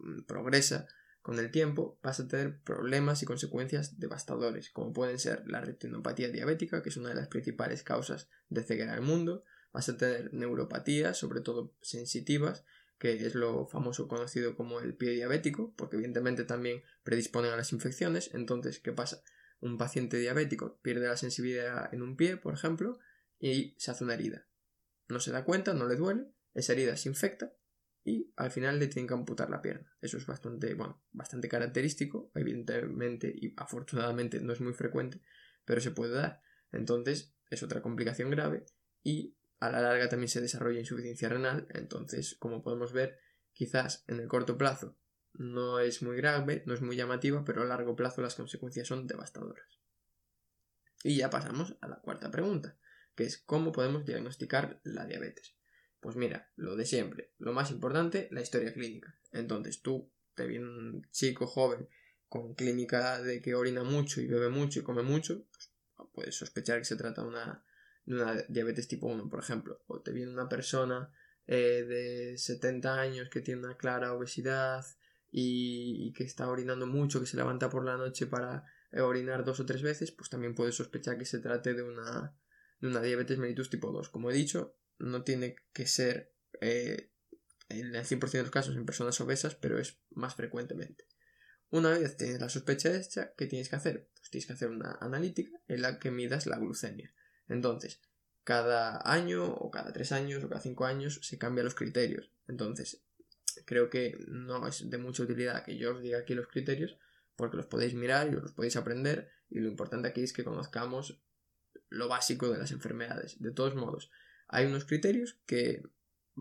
mm, 0.00 0.22
progresa 0.22 0.88
con 1.22 1.38
el 1.38 1.52
tiempo, 1.52 2.00
vas 2.02 2.18
a 2.18 2.26
tener 2.26 2.58
problemas 2.62 3.22
y 3.22 3.26
consecuencias 3.26 4.00
devastadores, 4.00 4.70
como 4.70 4.92
pueden 4.92 5.20
ser 5.20 5.44
la 5.46 5.60
retinopatía 5.60 6.30
diabética, 6.30 6.82
que 6.82 6.88
es 6.88 6.96
una 6.96 7.10
de 7.10 7.14
las 7.14 7.28
principales 7.28 7.84
causas 7.84 8.28
de 8.48 8.64
ceguera 8.64 8.94
del 8.94 9.02
mundo, 9.02 9.44
vas 9.74 9.90
a 9.90 9.98
tener 9.98 10.32
neuropatías, 10.32 11.18
sobre 11.18 11.42
todo 11.42 11.74
sensitivas, 11.82 12.64
que 12.98 13.26
es 13.26 13.34
lo 13.34 13.66
famoso 13.66 14.08
conocido 14.08 14.56
como 14.56 14.80
el 14.80 14.94
pie 14.94 15.10
diabético, 15.10 15.74
porque 15.76 15.96
evidentemente 15.96 16.44
también 16.44 16.82
predisponen 17.02 17.52
a 17.52 17.56
las 17.56 17.74
infecciones. 17.74 18.30
Entonces, 18.32 18.80
¿qué 18.80 18.92
pasa? 18.92 19.22
Un 19.60 19.76
paciente 19.76 20.16
diabético 20.16 20.78
pierde 20.80 21.06
la 21.06 21.18
sensibilidad 21.18 21.92
en 21.92 22.00
un 22.00 22.16
pie, 22.16 22.38
por 22.38 22.54
ejemplo, 22.54 22.98
y 23.38 23.74
se 23.76 23.90
hace 23.90 24.04
una 24.04 24.14
herida 24.14 24.46
no 25.08 25.20
se 25.20 25.32
da 25.32 25.44
cuenta, 25.44 25.74
no 25.74 25.86
le 25.86 25.96
duele, 25.96 26.26
esa 26.54 26.72
herida 26.72 26.96
se 26.96 27.08
infecta 27.08 27.52
y 28.04 28.32
al 28.36 28.50
final 28.50 28.78
le 28.78 28.86
tienen 28.88 29.08
que 29.08 29.14
amputar 29.14 29.50
la 29.50 29.62
pierna. 29.62 29.92
Eso 30.00 30.16
es 30.16 30.26
bastante, 30.26 30.74
bueno, 30.74 31.02
bastante 31.12 31.48
característico, 31.48 32.30
evidentemente 32.34 33.32
y 33.34 33.54
afortunadamente 33.56 34.40
no 34.40 34.52
es 34.52 34.60
muy 34.60 34.74
frecuente, 34.74 35.20
pero 35.64 35.80
se 35.80 35.90
puede 35.90 36.12
dar. 36.12 36.42
Entonces 36.72 37.34
es 37.50 37.62
otra 37.62 37.82
complicación 37.82 38.30
grave 38.30 38.66
y 39.02 39.36
a 39.60 39.70
la 39.70 39.80
larga 39.80 40.08
también 40.08 40.28
se 40.28 40.40
desarrolla 40.40 40.80
insuficiencia 40.80 41.28
renal, 41.28 41.66
entonces 41.70 42.36
como 42.38 42.62
podemos 42.62 42.92
ver, 42.92 43.18
quizás 43.52 44.04
en 44.08 44.20
el 44.20 44.28
corto 44.28 44.58
plazo 44.58 44.96
no 45.32 45.80
es 45.80 46.02
muy 46.02 46.16
grave, 46.16 46.62
no 46.66 46.74
es 46.74 46.80
muy 46.80 46.96
llamativa, 46.96 47.44
pero 47.44 47.62
a 47.62 47.66
largo 47.66 47.96
plazo 47.96 48.22
las 48.22 48.34
consecuencias 48.34 48.86
son 48.86 49.06
devastadoras. 49.06 49.80
Y 51.02 51.16
ya 51.16 51.28
pasamos 51.30 51.76
a 51.80 51.88
la 51.88 52.00
cuarta 52.00 52.30
pregunta 52.30 52.78
que 53.14 53.24
es 53.24 53.38
cómo 53.38 53.72
podemos 53.72 54.04
diagnosticar 54.04 54.80
la 54.82 55.06
diabetes. 55.06 55.54
Pues 56.00 56.16
mira, 56.16 56.50
lo 56.56 56.76
de 56.76 56.84
siempre, 56.84 57.32
lo 57.38 57.52
más 57.52 57.70
importante, 57.70 58.28
la 58.30 58.42
historia 58.42 58.72
clínica. 58.72 59.18
Entonces 59.32 59.82
tú 59.82 60.12
te 60.34 60.46
viene 60.46 60.66
un 60.66 61.08
chico 61.10 61.46
joven 61.46 61.88
con 62.28 62.54
clínica 62.54 63.22
de 63.22 63.40
que 63.40 63.54
orina 63.54 63.84
mucho 63.84 64.20
y 64.20 64.26
bebe 64.26 64.48
mucho 64.48 64.80
y 64.80 64.82
come 64.82 65.02
mucho, 65.02 65.46
pues 65.50 65.72
puedes 66.12 66.34
sospechar 66.34 66.78
que 66.78 66.84
se 66.84 66.96
trata 66.96 67.22
de 67.22 67.28
una, 67.28 67.64
diabetes 68.04 68.88
tipo 68.88 69.06
1, 69.06 69.28
por 69.28 69.40
ejemplo. 69.40 69.82
O 69.86 70.00
te 70.00 70.12
viene 70.12 70.32
una 70.32 70.48
persona 70.48 71.10
eh, 71.46 71.84
de 71.86 72.38
70 72.38 73.00
años 73.00 73.28
que 73.30 73.40
tiene 73.40 73.64
una 73.64 73.76
clara 73.76 74.12
obesidad 74.12 74.84
y, 75.30 76.12
que 76.12 76.24
está 76.24 76.48
orinando 76.48 76.86
mucho, 76.86 77.20
que 77.20 77.26
se 77.26 77.36
levanta 77.36 77.68
por 77.68 77.84
la 77.84 77.96
noche 77.96 78.26
para 78.26 78.64
eh, 78.92 79.00
orinar 79.00 79.44
dos 79.44 79.60
o 79.60 79.66
tres 79.66 79.82
veces, 79.82 80.12
pues 80.12 80.30
también 80.30 80.54
puedes 80.54 80.76
sospechar 80.76 81.18
que 81.18 81.24
se 81.24 81.40
trate 81.40 81.74
de 81.74 81.82
una 81.82 82.36
una 82.82 83.00
diabetes 83.00 83.38
mellitus 83.38 83.70
tipo 83.70 83.90
2. 83.90 84.08
Como 84.10 84.30
he 84.30 84.34
dicho, 84.34 84.76
no 84.98 85.22
tiene 85.22 85.56
que 85.72 85.86
ser 85.86 86.32
eh, 86.60 87.10
en 87.68 87.94
el 87.94 88.04
100% 88.04 88.30
de 88.30 88.42
los 88.42 88.50
casos 88.50 88.76
en 88.76 88.86
personas 88.86 89.20
obesas, 89.20 89.54
pero 89.54 89.78
es 89.78 89.98
más 90.10 90.34
frecuentemente. 90.34 91.06
Una 91.70 91.90
vez 91.90 92.16
tienes 92.16 92.40
la 92.40 92.48
sospecha 92.48 92.94
hecha, 92.94 93.32
¿qué 93.36 93.46
tienes 93.46 93.68
que 93.68 93.76
hacer? 93.76 94.08
Pues 94.14 94.30
tienes 94.30 94.46
que 94.46 94.52
hacer 94.52 94.68
una 94.68 94.96
analítica 95.00 95.60
en 95.66 95.82
la 95.82 95.98
que 95.98 96.10
midas 96.10 96.46
la 96.46 96.58
glucemia. 96.58 97.12
Entonces, 97.48 98.00
cada 98.44 99.00
año 99.10 99.46
o 99.46 99.70
cada 99.70 99.92
tres 99.92 100.12
años 100.12 100.44
o 100.44 100.48
cada 100.48 100.60
cinco 100.60 100.84
años 100.84 101.20
se 101.22 101.38
cambian 101.38 101.64
los 101.64 101.74
criterios. 101.74 102.30
Entonces, 102.46 103.02
creo 103.64 103.90
que 103.90 104.18
no 104.28 104.66
es 104.66 104.88
de 104.88 104.98
mucha 104.98 105.22
utilidad 105.22 105.64
que 105.64 105.76
yo 105.76 105.94
os 105.94 106.02
diga 106.02 106.18
aquí 106.18 106.34
los 106.34 106.48
criterios 106.48 106.98
porque 107.36 107.56
los 107.56 107.66
podéis 107.66 107.94
mirar 107.94 108.28
y 108.28 108.32
los 108.32 108.52
podéis 108.52 108.76
aprender 108.76 109.30
y 109.50 109.60
lo 109.60 109.68
importante 109.68 110.08
aquí 110.08 110.22
es 110.22 110.32
que 110.32 110.44
conozcamos 110.44 111.20
lo 111.88 112.08
básico 112.08 112.50
de 112.50 112.58
las 112.58 112.70
enfermedades. 112.70 113.40
De 113.40 113.52
todos 113.52 113.74
modos, 113.74 114.10
hay 114.48 114.66
unos 114.66 114.84
criterios 114.84 115.38
que 115.46 115.82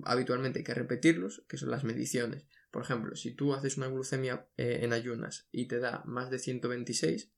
habitualmente 0.05 0.59
hay 0.59 0.65
que 0.65 0.73
repetirlos, 0.73 1.43
que 1.47 1.57
son 1.57 1.71
las 1.71 1.83
mediciones. 1.83 2.45
Por 2.71 2.83
ejemplo, 2.83 3.15
si 3.15 3.31
tú 3.31 3.53
haces 3.53 3.77
una 3.77 3.87
glucemia 3.87 4.47
eh, 4.57 4.79
en 4.81 4.93
ayunas 4.93 5.47
y 5.51 5.67
te 5.67 5.79
da 5.79 6.03
más 6.05 6.29
de 6.31 6.39
126, 6.39 7.31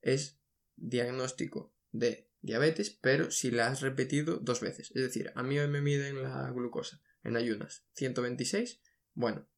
es 0.00 0.38
diagnóstico 0.76 1.74
de 1.92 2.31
diabetes, 2.42 2.90
pero 2.90 3.30
si 3.30 3.50
la 3.50 3.68
has 3.68 3.80
repetido 3.80 4.36
dos 4.36 4.60
veces. 4.60 4.90
Es 4.94 5.02
decir, 5.02 5.32
a 5.34 5.42
mí 5.42 5.56
me 5.56 5.80
miden 5.80 6.22
la 6.22 6.50
glucosa 6.50 7.00
en 7.24 7.36
ayunas 7.36 7.86
126, 7.94 8.82
bueno, 9.14 9.48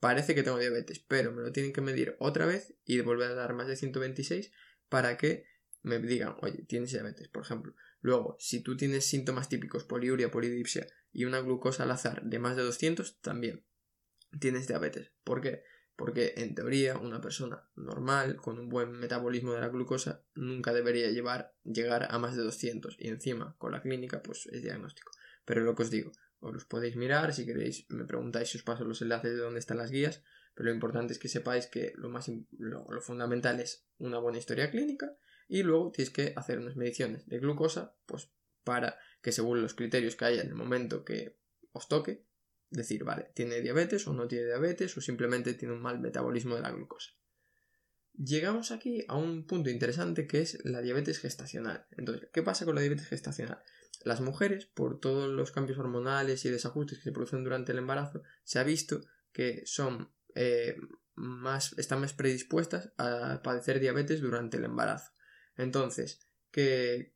parece 0.00 0.34
que 0.34 0.42
tengo 0.42 0.58
diabetes, 0.58 0.98
pero 0.98 1.32
me 1.32 1.42
lo 1.42 1.52
tienen 1.52 1.72
que 1.72 1.80
medir 1.80 2.16
otra 2.18 2.46
vez 2.46 2.74
y 2.84 3.00
volver 3.00 3.30
a 3.30 3.34
dar 3.34 3.54
más 3.54 3.68
de 3.68 3.76
126 3.76 4.52
para 4.88 5.16
que 5.16 5.46
me 5.82 5.98
digan, 5.98 6.36
oye, 6.40 6.64
tienes 6.64 6.90
diabetes, 6.90 7.28
por 7.28 7.42
ejemplo. 7.42 7.74
Luego, 8.00 8.36
si 8.38 8.60
tú 8.60 8.76
tienes 8.76 9.06
síntomas 9.06 9.48
típicos, 9.48 9.84
poliuria, 9.84 10.30
polidipsia 10.30 10.86
y 11.12 11.24
una 11.24 11.40
glucosa 11.40 11.84
al 11.84 11.90
azar 11.90 12.22
de 12.24 12.38
más 12.38 12.56
de 12.56 12.62
200, 12.62 13.20
también 13.20 13.64
tienes 14.40 14.66
diabetes. 14.66 15.12
¿Por 15.24 15.40
qué? 15.40 15.62
Porque 15.96 16.34
en 16.36 16.54
teoría 16.54 16.98
una 16.98 17.20
persona 17.20 17.68
normal, 17.76 18.36
con 18.36 18.58
un 18.58 18.68
buen 18.68 18.92
metabolismo 18.92 19.52
de 19.52 19.60
la 19.60 19.68
glucosa, 19.68 20.22
nunca 20.34 20.72
debería 20.72 21.08
llegar 21.10 22.08
a 22.10 22.18
más 22.18 22.36
de 22.36 22.42
200 22.42 22.96
y 22.98 23.08
encima 23.08 23.54
con 23.58 23.72
la 23.72 23.80
clínica 23.80 24.22
pues 24.22 24.46
es 24.46 24.62
diagnóstico. 24.62 25.12
Pero 25.44 25.60
lo 25.62 25.74
que 25.74 25.82
os 25.84 25.90
digo, 25.90 26.10
os 26.40 26.52
los 26.52 26.64
podéis 26.64 26.96
mirar, 26.96 27.32
si 27.32 27.46
queréis 27.46 27.86
me 27.88 28.04
preguntáis 28.04 28.50
si 28.50 28.58
os 28.58 28.64
paso 28.64 28.84
los 28.84 29.02
enlaces 29.02 29.32
de 29.32 29.38
dónde 29.38 29.60
están 29.60 29.78
las 29.78 29.90
guías, 29.90 30.22
pero 30.54 30.68
lo 30.68 30.74
importante 30.74 31.12
es 31.12 31.18
que 31.18 31.28
sepáis 31.28 31.66
que 31.66 31.92
lo 31.96 32.08
más 32.08 32.30
lo 32.58 33.00
fundamental 33.00 33.60
es 33.60 33.86
una 33.98 34.18
buena 34.18 34.38
historia 34.38 34.70
clínica 34.70 35.16
y 35.48 35.62
luego 35.62 35.90
tienes 35.92 36.12
que 36.12 36.32
hacer 36.36 36.58
unas 36.58 36.76
mediciones 36.76 37.26
de 37.26 37.38
glucosa, 37.38 37.94
pues 38.06 38.30
para 38.62 38.98
que 39.22 39.32
según 39.32 39.62
los 39.62 39.74
criterios 39.74 40.16
que 40.16 40.24
haya 40.24 40.42
en 40.42 40.48
el 40.48 40.54
momento 40.54 41.04
que 41.04 41.38
os 41.72 41.88
toque, 41.88 42.24
decir, 42.74 43.04
vale, 43.04 43.30
tiene 43.34 43.60
diabetes 43.60 44.06
o 44.06 44.12
no 44.12 44.28
tiene 44.28 44.46
diabetes 44.46 44.96
o 44.96 45.00
simplemente 45.00 45.54
tiene 45.54 45.74
un 45.74 45.80
mal 45.80 46.00
metabolismo 46.00 46.56
de 46.56 46.62
la 46.62 46.70
glucosa. 46.70 47.12
Llegamos 48.16 48.70
aquí 48.70 49.04
a 49.08 49.16
un 49.16 49.46
punto 49.46 49.70
interesante 49.70 50.26
que 50.26 50.40
es 50.40 50.64
la 50.64 50.80
diabetes 50.80 51.18
gestacional. 51.18 51.86
Entonces, 51.92 52.28
¿qué 52.32 52.42
pasa 52.42 52.64
con 52.64 52.76
la 52.76 52.80
diabetes 52.80 53.08
gestacional? 53.08 53.62
Las 54.04 54.20
mujeres, 54.20 54.66
por 54.66 55.00
todos 55.00 55.28
los 55.28 55.50
cambios 55.50 55.78
hormonales 55.78 56.44
y 56.44 56.50
desajustes 56.50 56.98
que 56.98 57.04
se 57.04 57.12
producen 57.12 57.42
durante 57.42 57.72
el 57.72 57.78
embarazo, 57.78 58.22
se 58.44 58.58
ha 58.58 58.64
visto 58.64 59.00
que 59.32 59.62
son 59.64 60.12
eh, 60.34 60.76
más, 61.14 61.76
están 61.78 62.00
más 62.00 62.12
predispuestas 62.12 62.92
a 62.98 63.40
padecer 63.42 63.80
diabetes 63.80 64.20
durante 64.20 64.58
el 64.58 64.64
embarazo. 64.64 65.12
Entonces, 65.56 66.20
que 66.50 67.14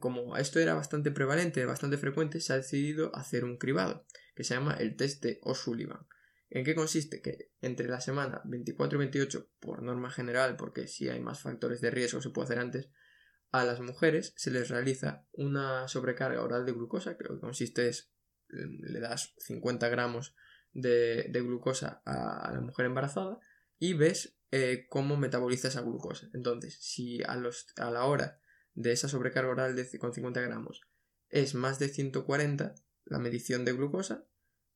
como 0.00 0.36
esto 0.36 0.60
era 0.60 0.74
bastante 0.74 1.10
prevalente, 1.10 1.64
bastante 1.66 1.98
frecuente, 1.98 2.40
se 2.40 2.52
ha 2.52 2.56
decidido 2.56 3.14
hacer 3.14 3.44
un 3.44 3.58
cribado, 3.58 4.06
que 4.38 4.44
se 4.44 4.54
llama 4.54 4.74
el 4.74 4.94
test 4.94 5.20
de 5.20 5.40
O'Sullivan. 5.42 6.06
¿En 6.48 6.64
qué 6.64 6.76
consiste? 6.76 7.20
Que 7.20 7.50
entre 7.60 7.88
la 7.88 8.00
semana 8.00 8.40
24 8.44 8.96
y 8.96 8.98
28, 9.00 9.50
por 9.58 9.82
norma 9.82 10.12
general, 10.12 10.54
porque 10.54 10.86
si 10.86 11.08
hay 11.08 11.18
más 11.18 11.40
factores 11.40 11.80
de 11.80 11.90
riesgo 11.90 12.20
se 12.20 12.30
puede 12.30 12.44
hacer 12.44 12.60
antes, 12.60 12.88
a 13.50 13.64
las 13.64 13.80
mujeres 13.80 14.34
se 14.36 14.52
les 14.52 14.68
realiza 14.68 15.26
una 15.32 15.88
sobrecarga 15.88 16.40
oral 16.40 16.64
de 16.64 16.70
glucosa, 16.70 17.16
que 17.16 17.24
lo 17.24 17.34
que 17.34 17.40
consiste 17.40 17.88
es 17.88 18.12
le 18.46 19.00
das 19.00 19.34
50 19.38 19.88
gramos 19.88 20.36
de, 20.72 21.28
glucosa 21.32 22.00
a, 22.06 22.52
la 22.52 22.60
mujer 22.60 22.86
embarazada 22.86 23.40
y 23.80 23.94
ves 23.94 24.38
eh, 24.52 24.86
cómo 24.88 25.16
metaboliza 25.16 25.66
esa 25.66 25.80
glucosa. 25.80 26.30
Entonces, 26.32 26.78
si 26.80 27.24
a, 27.24 27.34
los, 27.34 27.66
a 27.76 27.90
la 27.90 28.04
hora 28.04 28.40
de 28.74 28.92
esa 28.92 29.08
sobrecarga 29.08 29.50
oral 29.50 29.74
de, 29.74 29.98
con 29.98 30.14
50 30.14 30.40
gramos 30.42 30.82
es 31.28 31.56
más 31.56 31.80
de 31.80 31.88
140, 31.88 32.76
la 33.08 33.18
medición 33.18 33.64
de 33.64 33.72
glucosa 33.72 34.24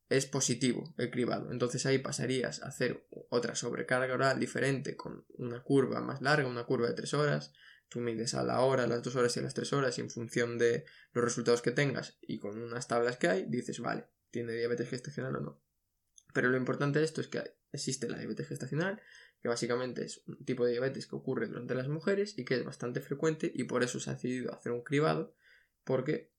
es 0.08 0.26
positivo 0.26 0.94
el 0.98 1.10
cribado. 1.10 1.50
Entonces 1.50 1.86
ahí 1.86 1.98
pasarías 1.98 2.62
a 2.62 2.68
hacer 2.68 3.06
otra 3.30 3.54
sobrecarga 3.54 4.14
oral 4.14 4.38
diferente 4.38 4.96
con 4.96 5.24
una 5.30 5.62
curva 5.62 6.00
más 6.00 6.20
larga, 6.20 6.48
una 6.48 6.64
curva 6.64 6.88
de 6.88 6.94
3 6.94 7.14
horas. 7.14 7.52
Tú 7.88 8.00
mides 8.00 8.34
a 8.34 8.42
la 8.42 8.60
hora, 8.60 8.84
a 8.84 8.86
las 8.86 9.02
2 9.02 9.16
horas 9.16 9.36
y 9.36 9.40
a 9.40 9.42
las 9.42 9.54
3 9.54 9.72
horas 9.72 9.98
y 9.98 10.00
en 10.00 10.10
función 10.10 10.58
de 10.58 10.84
los 11.12 11.24
resultados 11.24 11.62
que 11.62 11.72
tengas 11.72 12.18
y 12.22 12.38
con 12.38 12.60
unas 12.60 12.88
tablas 12.88 13.16
que 13.16 13.28
hay, 13.28 13.46
dices, 13.48 13.80
vale, 13.80 14.06
¿tiene 14.30 14.52
diabetes 14.52 14.88
gestacional 14.88 15.36
o 15.36 15.40
no? 15.40 15.62
Pero 16.32 16.48
lo 16.48 16.56
importante 16.56 16.98
de 16.98 17.04
esto 17.04 17.20
es 17.20 17.28
que 17.28 17.42
existe 17.72 18.08
la 18.08 18.18
diabetes 18.18 18.48
gestacional, 18.48 19.00
que 19.40 19.48
básicamente 19.48 20.04
es 20.04 20.22
un 20.26 20.44
tipo 20.44 20.64
de 20.64 20.72
diabetes 20.72 21.06
que 21.06 21.16
ocurre 21.16 21.46
durante 21.46 21.74
las 21.74 21.88
mujeres 21.88 22.38
y 22.38 22.44
que 22.44 22.54
es 22.54 22.64
bastante 22.64 23.00
frecuente 23.00 23.50
y 23.54 23.64
por 23.64 23.82
eso 23.82 24.00
se 24.00 24.10
ha 24.10 24.14
decidido 24.14 24.54
hacer 24.54 24.72
un 24.72 24.82
cribado, 24.82 25.34
porque 25.84 26.31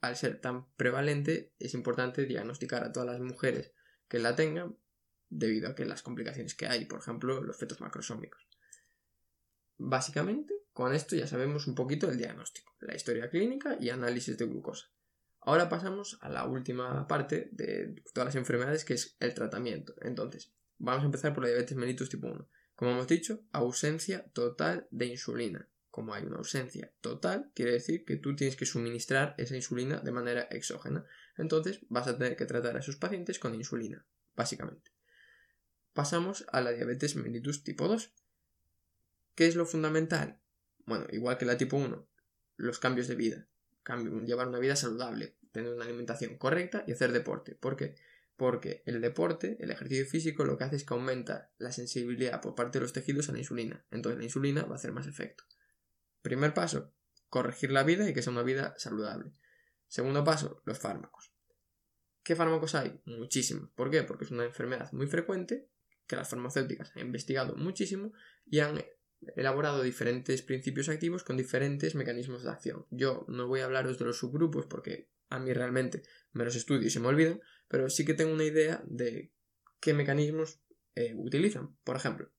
al 0.00 0.16
ser 0.16 0.40
tan 0.40 0.70
prevalente, 0.74 1.52
es 1.58 1.74
importante 1.74 2.24
diagnosticar 2.24 2.84
a 2.84 2.92
todas 2.92 3.08
las 3.08 3.20
mujeres 3.20 3.72
que 4.08 4.18
la 4.18 4.36
tengan 4.36 4.76
debido 5.28 5.68
a 5.68 5.74
que 5.74 5.84
las 5.84 6.02
complicaciones 6.02 6.54
que 6.54 6.66
hay, 6.66 6.84
por 6.86 7.00
ejemplo, 7.00 7.42
los 7.42 7.56
fetos 7.56 7.80
macrosómicos. 7.80 8.46
Básicamente, 9.76 10.54
con 10.72 10.94
esto 10.94 11.16
ya 11.16 11.26
sabemos 11.26 11.66
un 11.66 11.74
poquito 11.74 12.10
el 12.10 12.18
diagnóstico, 12.18 12.74
la 12.80 12.94
historia 12.94 13.28
clínica 13.28 13.76
y 13.80 13.90
análisis 13.90 14.38
de 14.38 14.46
glucosa. 14.46 14.90
Ahora 15.40 15.68
pasamos 15.68 16.18
a 16.20 16.28
la 16.28 16.46
última 16.46 17.06
parte 17.06 17.48
de 17.52 18.02
todas 18.12 18.26
las 18.26 18.36
enfermedades 18.36 18.84
que 18.84 18.94
es 18.94 19.16
el 19.20 19.34
tratamiento. 19.34 19.94
Entonces, 20.00 20.52
vamos 20.78 21.02
a 21.02 21.06
empezar 21.06 21.32
por 21.32 21.44
la 21.44 21.50
diabetes 21.50 21.76
mellitus 21.76 22.08
tipo 22.08 22.26
1. 22.26 22.48
Como 22.74 22.92
hemos 22.92 23.08
dicho, 23.08 23.42
ausencia 23.52 24.24
total 24.32 24.86
de 24.90 25.06
insulina 25.06 25.68
como 25.90 26.14
hay 26.14 26.24
una 26.24 26.36
ausencia 26.36 26.92
total, 27.00 27.50
quiere 27.54 27.72
decir 27.72 28.04
que 28.04 28.16
tú 28.16 28.36
tienes 28.36 28.56
que 28.56 28.66
suministrar 28.66 29.34
esa 29.38 29.56
insulina 29.56 30.00
de 30.00 30.12
manera 30.12 30.42
exógena. 30.50 31.04
Entonces 31.36 31.80
vas 31.88 32.06
a 32.06 32.16
tener 32.16 32.36
que 32.36 32.46
tratar 32.46 32.76
a 32.76 32.80
esos 32.80 32.96
pacientes 32.96 33.38
con 33.38 33.54
insulina, 33.54 34.06
básicamente. 34.36 34.92
Pasamos 35.92 36.46
a 36.52 36.60
la 36.60 36.72
diabetes 36.72 37.16
mellitus 37.16 37.64
tipo 37.64 37.88
2. 37.88 38.12
¿Qué 39.34 39.46
es 39.46 39.56
lo 39.56 39.66
fundamental? 39.66 40.40
Bueno, 40.84 41.06
igual 41.10 41.38
que 41.38 41.46
la 41.46 41.58
tipo 41.58 41.76
1, 41.76 42.08
los 42.56 42.78
cambios 42.78 43.08
de 43.08 43.14
vida. 43.14 43.48
llevar 44.24 44.48
una 44.48 44.58
vida 44.58 44.76
saludable, 44.76 45.36
tener 45.52 45.72
una 45.72 45.84
alimentación 45.84 46.36
correcta 46.38 46.84
y 46.86 46.92
hacer 46.92 47.12
deporte. 47.12 47.54
¿Por 47.54 47.76
qué? 47.76 47.96
Porque 48.36 48.82
el 48.86 49.00
deporte, 49.00 49.56
el 49.60 49.70
ejercicio 49.70 50.06
físico, 50.06 50.44
lo 50.44 50.56
que 50.56 50.64
hace 50.64 50.76
es 50.76 50.84
que 50.84 50.94
aumenta 50.94 51.50
la 51.58 51.72
sensibilidad 51.72 52.40
por 52.40 52.54
parte 52.54 52.78
de 52.78 52.82
los 52.82 52.92
tejidos 52.92 53.28
a 53.28 53.32
la 53.32 53.38
insulina. 53.38 53.84
Entonces 53.90 54.18
la 54.18 54.24
insulina 54.24 54.62
va 54.62 54.74
a 54.74 54.76
hacer 54.76 54.92
más 54.92 55.08
efecto. 55.08 55.44
Primer 56.28 56.52
paso, 56.52 56.92
corregir 57.30 57.70
la 57.70 57.84
vida 57.84 58.06
y 58.06 58.12
que 58.12 58.20
sea 58.20 58.34
una 58.34 58.42
vida 58.42 58.74
saludable. 58.76 59.32
Segundo 59.86 60.24
paso, 60.24 60.60
los 60.66 60.78
fármacos. 60.78 61.32
¿Qué 62.22 62.36
fármacos 62.36 62.74
hay? 62.74 63.00
Muchísimos. 63.06 63.70
¿Por 63.70 63.90
qué? 63.90 64.02
Porque 64.02 64.26
es 64.26 64.30
una 64.30 64.44
enfermedad 64.44 64.92
muy 64.92 65.06
frecuente 65.06 65.70
que 66.06 66.16
las 66.16 66.28
farmacéuticas 66.28 66.94
han 66.94 67.06
investigado 67.06 67.56
muchísimo 67.56 68.12
y 68.44 68.58
han 68.58 68.84
elaborado 69.36 69.82
diferentes 69.82 70.42
principios 70.42 70.90
activos 70.90 71.24
con 71.24 71.38
diferentes 71.38 71.94
mecanismos 71.94 72.42
de 72.42 72.50
acción. 72.50 72.84
Yo 72.90 73.24
no 73.26 73.48
voy 73.48 73.60
a 73.60 73.64
hablaros 73.64 73.98
de 73.98 74.04
los 74.04 74.18
subgrupos 74.18 74.66
porque 74.66 75.08
a 75.30 75.38
mí 75.38 75.50
realmente 75.54 76.02
me 76.32 76.44
los 76.44 76.56
estudio 76.56 76.88
y 76.88 76.90
se 76.90 77.00
me 77.00 77.08
olvidan, 77.08 77.40
pero 77.68 77.88
sí 77.88 78.04
que 78.04 78.12
tengo 78.12 78.34
una 78.34 78.44
idea 78.44 78.82
de 78.86 79.32
qué 79.80 79.94
mecanismos 79.94 80.60
eh, 80.94 81.14
utilizan. 81.16 81.74
Por 81.84 81.96
ejemplo, 81.96 82.30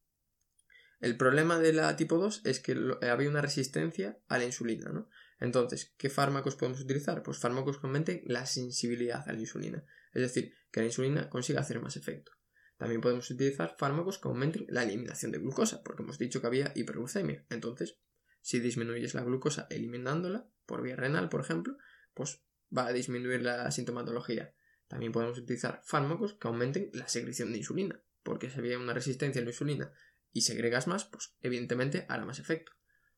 el 1.00 1.16
problema 1.18 1.60
de 1.60 1.74
la 1.74 1.96
tipo 1.96 2.18
2 2.18 2.42
es 2.46 2.60
que 2.60 2.74
eh, 2.74 3.10
había 3.10 3.30
una 3.30 3.42
resistencia 3.42 4.20
a 4.28 4.38
la 4.38 4.46
insulina, 4.46 4.92
¿no? 4.92 5.10
Entonces, 5.40 5.94
¿qué 5.98 6.10
fármacos 6.10 6.56
podemos 6.56 6.82
utilizar? 6.82 7.24
Pues 7.24 7.38
fármacos 7.38 7.80
que 7.80 7.88
aumenten 7.88 8.22
la 8.26 8.46
sensibilidad 8.46 9.28
a 9.28 9.32
la 9.32 9.40
insulina, 9.40 9.86
es 10.14 10.22
decir, 10.22 10.54
que 10.72 10.82
la 10.82 10.88
insulina 10.88 11.30
consiga 11.30 11.62
hacer 11.62 11.80
más 11.82 11.96
efecto. 11.96 12.34
También 12.78 13.02
podemos 13.02 13.30
utilizar 13.30 13.76
fármacos 13.78 14.20
que 14.20 14.28
aumenten 14.28 14.66
la 14.70 14.84
eliminación 14.84 15.32
de 15.32 15.40
glucosa, 15.40 15.84
porque 15.84 16.04
hemos 16.04 16.18
dicho 16.18 16.42
que 16.42 16.48
había 16.48 16.72
hiperglucemia. 16.76 17.46
Entonces, 17.50 17.98
si 18.42 18.60
disminuyes 18.60 19.14
la 19.14 19.24
glucosa 19.24 19.68
eliminándola, 19.70 20.50
por 20.66 20.82
vía 20.82 20.96
renal, 20.96 21.30
por 21.30 21.42
ejemplo, 21.42 21.78
pues 22.14 22.42
va 22.76 22.88
a 22.88 22.94
disminuir 22.94 23.42
la 23.42 23.70
sintomatología. 23.72 24.54
También 24.88 25.12
podemos 25.12 25.38
utilizar 25.38 25.82
fármacos 25.84 26.36
que 26.36 26.48
aumenten 26.48 26.90
la 26.94 27.08
secreción 27.08 27.52
de 27.52 27.60
insulina, 27.60 28.02
porque 28.24 28.50
si 28.50 28.60
había 28.60 28.80
una 28.80 28.94
resistencia 28.94 29.42
a 29.42 29.46
la 29.46 29.52
insulina 29.52 29.92
y 30.32 30.42
segregas 30.42 30.88
más, 30.88 31.06
pues 31.06 31.36
evidentemente 31.42 32.06
hará 32.10 32.26
más 32.26 32.40
efecto. 32.40 32.72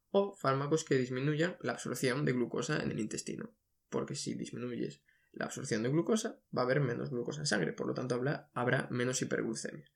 O 0.10 0.36
fármacos 0.36 0.84
que 0.84 0.98
disminuyan 0.98 1.58
la 1.62 1.74
absorción 1.74 2.26
de 2.26 2.34
glucosa 2.34 2.82
en 2.82 2.92
el 2.92 3.00
intestino, 3.00 3.56
porque 3.90 4.16
si 4.16 4.34
disminuyes 4.36 5.02
la 5.32 5.46
absorción 5.46 5.84
de 5.84 5.90
glucosa 5.90 6.40
va 6.56 6.64
a 6.64 6.66
haber 6.66 6.82
menos 6.82 7.10
glucosa 7.10 7.42
en 7.42 7.48
sangre, 7.48 7.74
por 7.74 7.88
lo 7.88 7.94
tanto 7.94 8.16
habrá, 8.54 8.88
menos 8.92 9.22
hiperglucemia. 9.22 9.90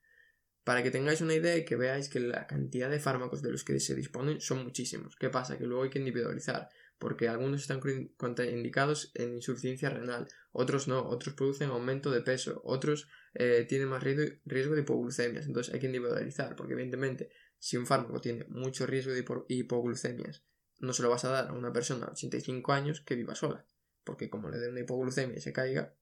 Para 0.64 0.82
que 0.82 0.92
tengáis 0.92 1.22
una 1.22 1.36
idea 1.36 1.58
y 1.58 1.66
que 1.66 1.76
veáis 1.76 2.10
que 2.10 2.20
la 2.20 2.48
cantidad 2.48 2.90
de 2.90 3.00
fármacos 3.00 3.42
de 3.42 3.52
los 3.52 3.64
que 3.64 3.80
se 3.80 3.94
disponen 3.94 4.42
son 4.42 4.64
muchísimos. 4.64 5.16
¿Qué 5.16 5.30
pasa? 5.30 5.58
Que 5.58 5.66
luego 5.66 5.84
hay 5.84 5.90
que 5.90 6.00
individualizar 6.00 6.70
porque 6.98 7.28
algunos 7.28 7.62
están 7.62 7.82
contraindicados 8.18 9.12
en 9.16 9.36
insuficiencia 9.36 9.90
renal, 9.90 10.28
otros 10.52 10.88
no, 10.88 11.08
otros 11.08 11.36
producen 11.36 11.70
aumento 11.70 12.12
de 12.12 12.22
peso, 12.22 12.62
otros 12.64 13.10
eh, 13.34 13.66
tienen 13.68 13.90
más 13.90 14.02
riesgo, 14.02 14.76
de 14.76 14.82
hipoglucemias, 14.82 15.46
entonces 15.46 15.74
hay 15.74 15.80
que 15.80 15.88
individualizar, 15.88 16.56
porque 16.56 16.74
evidentemente 16.74 17.30
si 17.60 17.78
un 17.78 17.86
fármaco 17.86 18.22
tiene 18.22 18.46
mucho 18.50 18.86
riesgo 18.86 19.12
de 19.12 19.26
hipoglucemias, 19.50 20.44
no 20.80 20.94
se 20.94 21.04
lo 21.04 21.10
vas 21.10 21.26
a 21.26 21.30
dar 21.30 21.48
a 21.50 21.54
una 21.54 21.74
persona 21.74 22.06
de 22.06 22.12
85 22.14 22.74
años 22.74 23.02
que 23.02 23.16
viva 23.16 23.36
sola, 23.36 23.66
porque 24.04 24.30
como 24.30 24.50
le 24.50 24.58
dé 24.58 24.70
una 24.70 24.82
hipoglucemia 24.82 25.38
y 25.38 25.42
se 25.42 25.54
caiga, 25.54 25.94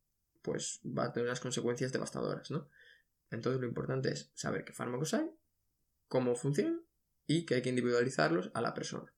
pues 0.41 0.81
va 0.85 1.05
a 1.05 1.13
tener 1.13 1.27
unas 1.27 1.39
consecuencias 1.39 1.91
devastadoras, 1.91 2.51
¿no? 2.51 2.69
Entonces 3.31 3.59
lo 3.59 3.67
importante 3.67 4.11
es 4.11 4.31
saber 4.35 4.63
qué 4.63 4.73
fármacos 4.73 5.13
hay, 5.15 5.29
cómo 6.07 6.35
funcionan 6.35 6.81
y 7.25 7.45
que 7.45 7.55
hay 7.55 7.61
que 7.61 7.69
individualizarlos 7.69 8.51
a 8.53 8.61
la 8.61 8.73
persona. 8.73 9.11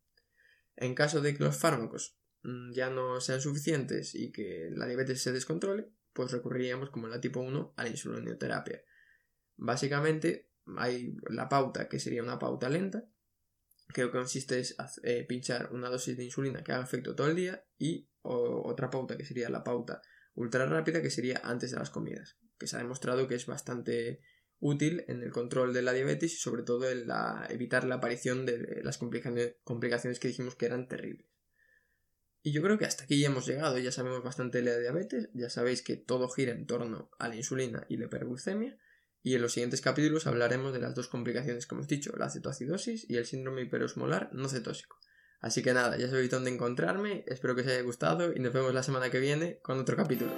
En 0.76 0.96
caso 0.96 1.22
de 1.22 1.36
que 1.36 1.44
los 1.44 1.58
fármacos 1.58 2.18
mm, 2.44 2.72
ya 2.72 2.90
no 2.90 3.22
sean 3.22 3.42
suficientes 3.42 4.16
y 4.16 4.32
que 4.32 4.70
la 4.72 4.88
diabetes 4.88 5.22
se 5.22 5.32
descontrole, 5.32 5.90
pues 6.14 6.32
recurriríamos 6.32 6.90
como 6.90 7.08
en 7.08 7.12
la 7.12 7.22
tipo 7.22 7.42
1 7.42 7.74
a 7.76 7.84
la 7.84 7.90
insulinoterapia. 7.90 8.82
Básicamente 9.58 10.50
hay 10.78 11.16
la 11.30 11.48
pauta 11.50 11.88
que 11.88 12.00
sería 12.00 12.24
una 12.24 12.40
pauta 12.40 12.70
lenta, 12.70 13.06
que 13.94 14.10
consiste 14.10 14.60
en 14.60 14.66
eh, 15.04 15.26
pinchar 15.26 15.72
una 15.72 15.90
dosis 15.90 16.18
de 16.18 16.26
insulina 16.26 16.64
que 16.64 16.72
haga 16.72 16.84
efecto 16.84 17.16
todo 17.16 17.28
el 17.28 17.36
día 17.36 17.64
y 17.78 18.10
otra 18.22 18.90
pauta 18.90 19.16
que 19.18 19.26
sería 19.26 19.50
la 19.50 19.64
pauta 19.64 20.02
ultra 20.34 20.66
rápida 20.66 21.02
que 21.02 21.12
sería 21.12 21.42
antes 21.44 21.72
de 21.72 21.78
las 21.78 21.92
comidas, 21.92 22.38
que 22.58 22.68
se 22.68 22.76
ha 22.76 22.80
demostrado 22.80 23.28
que 23.28 23.36
es 23.36 23.46
bastante 23.46 24.22
útil 24.60 25.04
en 25.08 25.22
el 25.22 25.32
control 25.32 25.74
de 25.74 25.82
la 25.82 25.94
diabetes 25.94 26.34
y 26.34 26.38
sobre 26.38 26.64
todo 26.64 26.90
en 26.90 27.08
la, 27.08 27.46
evitar 27.50 27.84
la 27.86 27.96
aparición 27.96 28.46
de 28.46 28.82
las 28.84 28.98
complicaciones, 28.98 30.20
que 30.20 30.28
dijimos 30.28 30.56
que 30.56 30.66
eran 30.66 30.88
terribles. 30.88 31.28
Y 32.42 32.52
yo 32.52 32.62
creo 32.62 32.78
que 32.78 32.86
hasta 32.86 33.06
aquí 33.06 33.20
ya 33.20 33.28
hemos 33.28 33.48
llegado, 33.48 33.78
ya 33.80 33.92
sabemos 33.92 34.24
bastante 34.24 34.60
de 34.62 34.66
la 34.66 34.78
diabetes, 34.78 35.30
ya 35.34 35.50
sabéis 35.50 35.82
que 35.82 35.98
todo 35.98 36.30
gira 36.30 36.52
en 36.52 36.68
torno 36.68 37.10
a 37.18 37.28
la 37.28 37.36
insulina 37.36 37.86
y 37.90 37.98
la 37.98 38.06
hiperglucemia, 38.06 38.78
y 39.24 39.34
en 39.34 39.42
los 39.42 39.54
siguientes 39.54 39.82
capítulos 39.82 40.28
hablaremos 40.28 40.72
de 40.72 40.80
las 40.80 40.94
dos 40.94 41.08
complicaciones 41.08 41.66
que 41.66 41.74
hemos 41.74 41.88
dicho, 41.88 42.14
la 42.16 42.30
cetoacidosis 42.30 43.10
y 43.10 43.18
el 43.18 43.26
síndrome 43.26 43.64
hiperosmolar 43.64 44.30
no 44.34 44.48
cetósico. 44.48 45.00
Así 45.42 45.64
que 45.64 45.74
nada, 45.74 45.98
ya 45.98 46.08
sabéis 46.08 46.30
dónde 46.30 46.52
encontrarme, 46.52 47.24
espero 47.28 47.56
que 47.56 47.62
os 47.62 47.68
haya 47.68 47.82
gustado 47.82 48.34
y 48.34 48.40
nos 48.40 48.54
vemos 48.54 48.74
la 48.74 48.84
semana 48.84 49.10
que 49.10 49.20
viene 49.20 49.60
con 49.64 49.80
otro 49.80 49.96
capítulo. 49.96 50.32